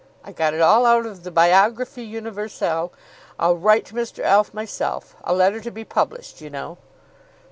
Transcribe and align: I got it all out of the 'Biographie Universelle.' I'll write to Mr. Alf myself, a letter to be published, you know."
I 0.23 0.31
got 0.31 0.55
it 0.55 0.61
all 0.61 0.87
out 0.87 1.05
of 1.05 1.21
the 1.21 1.29
'Biographie 1.31 2.03
Universelle.' 2.09 2.91
I'll 3.37 3.55
write 3.55 3.85
to 3.85 3.93
Mr. 3.93 4.23
Alf 4.23 4.51
myself, 4.51 5.15
a 5.23 5.31
letter 5.31 5.59
to 5.61 5.69
be 5.69 5.83
published, 5.85 6.41
you 6.41 6.49
know." 6.49 6.79